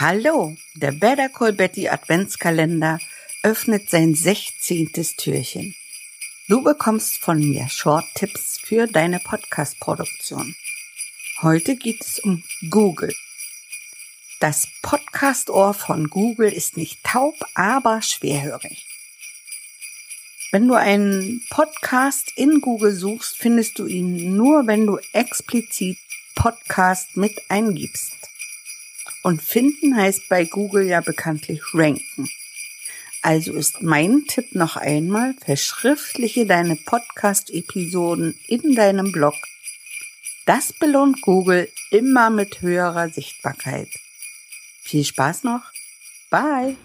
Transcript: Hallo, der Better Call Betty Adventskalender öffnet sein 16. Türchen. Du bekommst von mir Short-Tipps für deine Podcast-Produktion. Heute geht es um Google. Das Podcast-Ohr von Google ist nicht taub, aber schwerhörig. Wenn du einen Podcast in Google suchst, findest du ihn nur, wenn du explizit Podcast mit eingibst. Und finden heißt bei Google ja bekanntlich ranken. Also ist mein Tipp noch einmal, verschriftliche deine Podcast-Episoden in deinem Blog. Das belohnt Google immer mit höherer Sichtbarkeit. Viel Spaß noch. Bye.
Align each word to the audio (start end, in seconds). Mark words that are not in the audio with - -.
Hallo, 0.00 0.56
der 0.76 0.92
Better 0.92 1.28
Call 1.28 1.52
Betty 1.52 1.86
Adventskalender 1.90 3.00
öffnet 3.42 3.90
sein 3.90 4.14
16. 4.14 4.92
Türchen. 5.18 5.74
Du 6.48 6.62
bekommst 6.62 7.18
von 7.18 7.38
mir 7.38 7.68
Short-Tipps 7.68 8.58
für 8.64 8.86
deine 8.86 9.20
Podcast-Produktion. 9.20 10.56
Heute 11.42 11.76
geht 11.76 12.02
es 12.02 12.18
um 12.18 12.42
Google. 12.70 13.14
Das 14.40 14.68
Podcast-Ohr 14.80 15.74
von 15.74 16.08
Google 16.08 16.50
ist 16.50 16.78
nicht 16.78 17.04
taub, 17.04 17.34
aber 17.52 18.00
schwerhörig. 18.00 18.86
Wenn 20.50 20.66
du 20.66 20.76
einen 20.76 21.44
Podcast 21.50 22.32
in 22.36 22.62
Google 22.62 22.94
suchst, 22.94 23.36
findest 23.36 23.78
du 23.78 23.84
ihn 23.84 24.34
nur, 24.34 24.66
wenn 24.66 24.86
du 24.86 24.98
explizit 25.12 25.98
Podcast 26.34 27.18
mit 27.18 27.38
eingibst. 27.50 28.29
Und 29.22 29.42
finden 29.42 29.96
heißt 29.96 30.28
bei 30.28 30.44
Google 30.44 30.86
ja 30.86 31.00
bekanntlich 31.00 31.60
ranken. 31.74 32.28
Also 33.22 33.52
ist 33.52 33.82
mein 33.82 34.24
Tipp 34.26 34.54
noch 34.54 34.76
einmal, 34.76 35.34
verschriftliche 35.44 36.46
deine 36.46 36.76
Podcast-Episoden 36.76 38.38
in 38.48 38.74
deinem 38.74 39.12
Blog. 39.12 39.34
Das 40.46 40.72
belohnt 40.72 41.20
Google 41.20 41.68
immer 41.90 42.30
mit 42.30 42.62
höherer 42.62 43.10
Sichtbarkeit. 43.10 43.88
Viel 44.82 45.04
Spaß 45.04 45.44
noch. 45.44 45.62
Bye. 46.30 46.76